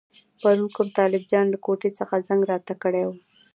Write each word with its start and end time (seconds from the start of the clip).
پرون 0.41 0.69
کوم 0.75 0.87
طالب 0.97 1.23
جان 1.31 1.45
له 1.53 1.57
کوټې 1.65 1.89
څخه 1.99 2.23
زنګ 2.27 2.41
راته 2.51 2.73
کړی 2.83 3.03
وو. 3.05 3.15